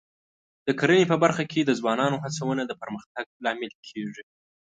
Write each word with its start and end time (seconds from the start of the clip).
د 0.67 0.69
کرنې 0.79 1.03
په 1.11 1.15
برخه 1.23 1.43
کې 1.51 1.61
د 1.63 1.71
ځوانانو 1.79 2.21
هڅونه 2.23 2.63
د 2.65 2.71
پرمختګ 2.81 3.25
لامل 3.45 3.73
کېږي. 3.87 4.23